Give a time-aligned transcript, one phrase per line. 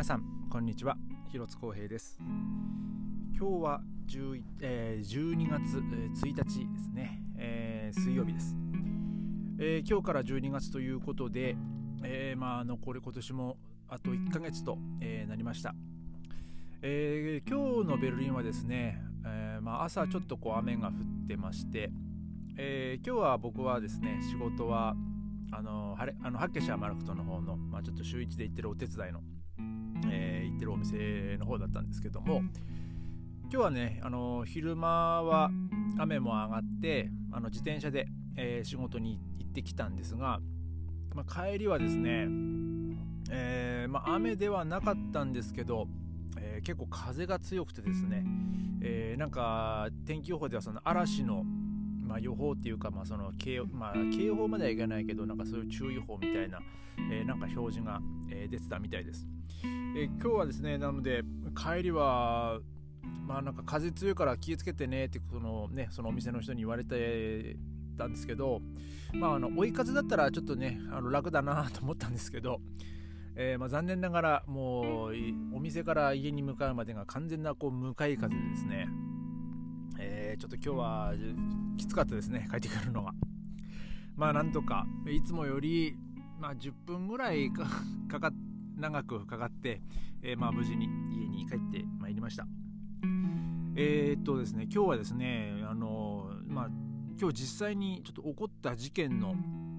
[0.00, 0.96] 皆さんこんにちは。
[1.30, 2.18] 広津光平です。
[3.38, 8.56] 今日は10、えー、12月1日ですね、えー、水曜日です、
[9.58, 11.54] えー、今日から12月ということで、
[12.02, 13.58] えまあ残り今年も
[13.90, 15.74] あと1ヶ月と、えなりました、
[16.80, 21.90] え今日のベルリンはですね、えまあ、朝ちょっとこう雨が降ってまして、
[22.56, 24.96] え今日は僕はですね仕事は
[25.52, 29.20] あのハレあのハッケシャーマルクトの方の、まあ、ちょっと週1で行ってるお手伝いの、
[30.08, 32.42] えー、行ってるお店の方だったんですけども
[33.44, 35.50] 今日はねあの昼間は
[35.98, 40.40] 雨も上がってあの自転車で、えー、仕事に行ってきたんですが、
[41.14, 42.26] まあ、帰りはですね、
[43.30, 45.88] えー、まあ、雨ではなかったんですけど、
[46.38, 48.24] え結構風が強くてですね、
[48.82, 51.44] えなんか天気予報ではその嵐の
[52.10, 56.58] まあ、予報っていうか、まあ、その警,、まあ、警報まではいかないけどなんかそういう注意報みたいな、
[57.08, 59.28] えー、なんか表示が、えー、出てたみたいです、
[59.96, 61.22] えー、今日はですねなので
[61.56, 62.60] 帰りは
[63.26, 67.56] まあなんか風強いから気をつけてねってそのねそのお店の人に言われて
[67.98, 68.60] たんですけど
[69.12, 72.60] まああの追い風だったらちょっとねあの楽だなと思ったんですけど
[73.36, 75.12] えー、まあ、残念ながらもう
[75.56, 78.88] お店から家に向かうまでが完全なこう向かい風でですね。
[79.98, 81.14] えー、ちょっと今日は
[81.78, 83.12] きつかったですね帰ってくるのが。
[84.16, 85.96] まあなんとかいつもより、
[86.38, 88.32] まあ、10分ぐらいかか
[88.80, 89.80] 長くかかって、
[90.22, 92.46] えー、まあ無事に家に帰ってまいりました。
[93.76, 96.68] えー、っとですね今日はですねあのまあ
[97.20, 99.34] 今日実際にちょっと起こった事件の、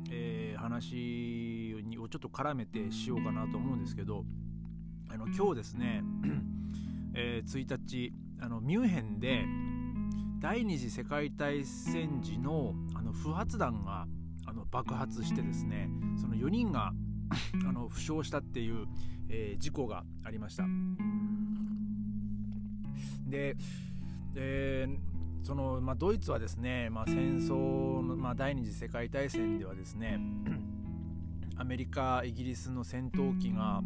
[0.10, 4.24] えー、話をちょっと絡めてしようかなと思うんですけど
[5.10, 6.04] あの今日ですね、
[7.14, 9.46] えー、1日あのミュンヘンで
[10.40, 14.08] 第二次世界大戦時のあの不発弾が
[14.46, 16.94] あの爆発してですねその4人が
[17.68, 18.88] あの負傷したっていう、
[19.30, 20.64] えー、事故がありました
[23.28, 23.56] で、
[24.36, 30.20] えー、そのまあ、ドイツはですね、まあ、戦争の、まあ、第二次世界大戦ではですね
[31.58, 33.82] アメリカイギリスの戦闘機が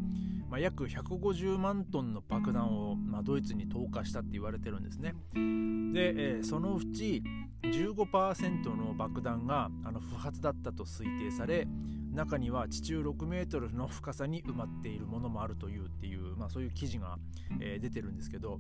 [0.49, 5.13] まあ、約150万トンの爆弾を、まあ、ドイツに投下したって言われてるんですね。
[5.33, 7.23] で、えー、そのうち
[7.63, 11.67] 15%の爆弾があの不発だったと推定され
[12.15, 17.17] 中には地中6メートルの深さに埋まっているものもあるというっていう、まあ、そういう記事が、
[17.59, 18.59] えー、出てるんですけど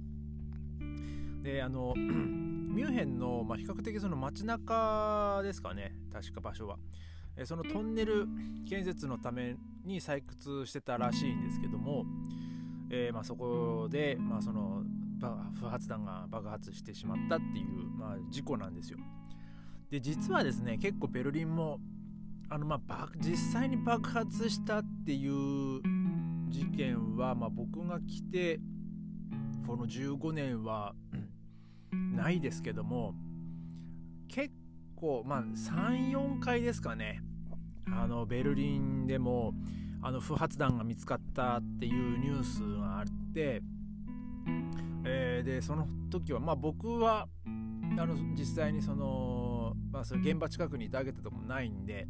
[1.41, 6.77] であの ミュンヘンの、まあ、比較的その街中ですかね確か場所は
[7.37, 7.45] え。
[7.45, 8.27] そのトンネル
[8.67, 12.05] 建設のために採掘してたらしいんですけども、
[12.89, 14.83] えー、まあ、そこで、まあ、その
[15.59, 17.65] 不発弾が爆発してしまったっていう、
[17.97, 18.99] まあ、事故なんですよ。
[19.89, 21.79] で実はですね結構ベルリンも
[22.49, 25.81] あの、まあ、実際に爆発したっていう
[26.49, 28.59] 事件は、まあ、僕が来て
[29.65, 30.93] この15年は
[31.91, 33.13] ないですけども
[34.27, 34.53] 結
[34.95, 37.21] 構まあ34回ですかね
[37.91, 39.53] あのベルリンでも
[40.01, 43.61] あの不発弾が見つかったっていうニュースがあって、
[45.03, 47.27] えー、でその時はまあ僕は
[47.97, 49.05] あの実際にその,、
[49.95, 52.05] まあ、その現場近くにいたわけでもないんで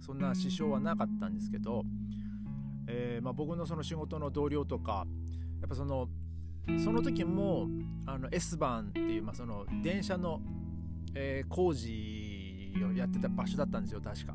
[0.00, 1.82] そんな支障はなかったんですけど、
[2.88, 5.06] えー、まあ、僕のその仕事の同僚とか
[5.60, 6.08] やっぱその
[6.82, 7.68] その時も
[8.06, 10.40] あの S バンっていう、まあ、その電車の、
[11.14, 14.34] えー、工事をやってた場所だったんですよ確か。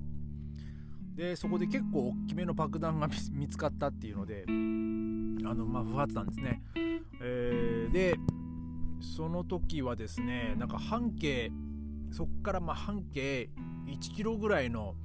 [1.16, 4.52] でそこで結構大きめの爆弾が見つかったっていうのであ
[5.56, 6.62] のまあ不発弾ですね、
[7.22, 8.16] えー、で
[9.02, 11.52] その時はですねなんか半径
[12.12, 13.50] そっからまあ半径
[13.88, 14.96] 1キロぐらいの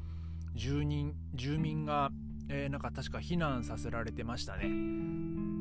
[0.54, 2.10] 住人住民が、
[2.48, 4.62] えー、なんか確か避難させられてましたね、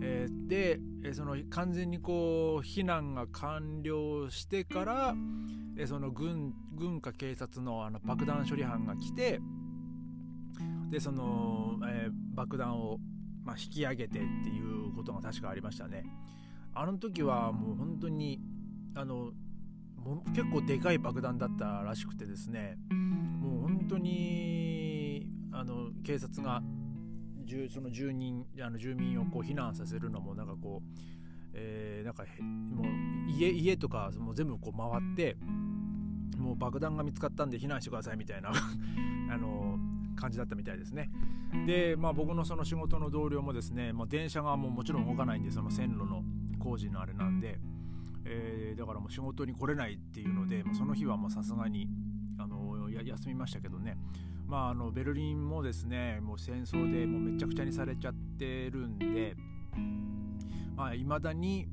[0.02, 0.80] えー、で
[1.14, 5.16] その完全にこう避難が完了してから
[5.88, 9.40] その軍軍か警察のあの爆弾処理班が来て
[10.90, 12.98] でその、えー、爆弾を、
[13.44, 16.06] まあ、引き上げてっていうことが確かありましたね。
[16.74, 18.42] あの時はもう本当に
[18.96, 19.32] あの
[20.10, 26.62] も結構でかい爆弾だったらしくてですねもう本当にあの警察が
[27.70, 31.00] その住人あの住民をこう避難させるのもなんかこう、
[31.54, 35.38] えー、なんかもう家家とかもう全部こう回って
[36.38, 38.52] もう爆弾が見つかったんで避難してくださいみたいな
[39.32, 39.78] あの
[40.16, 41.10] 感じだったみたいですね。
[41.66, 46.24] で、まあ、僕のその仕事の同僚もですね、まあ、電車がもうもちろん動かないんでその線路の
[46.60, 47.60] 工事のあれなんで、
[48.26, 51.88] えー、だからもう仕事に来れないっていうので、まあ、その日はもうさすがに
[52.40, 53.98] あの休みましたけどね、
[54.48, 59.36] まあ、あのベルリンもですねもう戦争でもうめちゃくちゃにされちゃってるんで
[59.78, 61.68] いまあ、未だに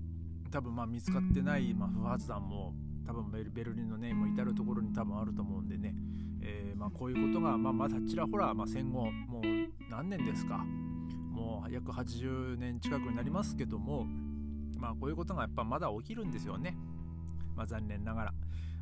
[0.50, 2.74] 多分まあ見つかってない、まあ、不発弾も
[3.06, 5.94] 多分ベルリンのねもう至る所に多分あると思うんでね、
[6.40, 9.42] えー、まあこういうことが、まあ、まだちらほら、まあ、戦後もう
[9.90, 10.64] 何年ですか。
[11.32, 14.06] もう約80年近くになりますけども
[14.82, 16.76] まあこういうことがやっぱまだ起きるんですよね、
[17.56, 18.34] まあ、残念ながら。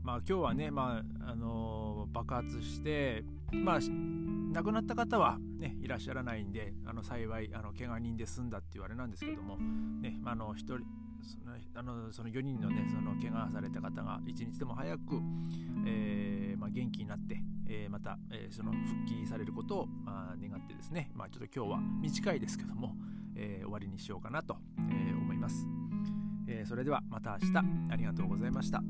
[0.02, 3.78] まあ今日はね、まああのー、爆発してまあ
[4.52, 10.78] 亡くなった方は、ね、いらっしゃらないんであの幸いあの怪我人で済んだっていうあれなんですけども、ねまあ、の1人
[11.22, 15.20] そのあのその4人のねその怪我された方が一日でも早く、
[15.86, 22.94] えーまあ、元気になって、えー、また、えー、その復帰されることを、まあ、願ってですね、まあ、ちょっと今日は短いですけども、
[23.36, 24.56] えー、終わりにしようかなと、
[24.90, 25.66] えー、思います、
[26.50, 27.58] えー、それではまた明日
[27.90, 28.82] ありがとうございました。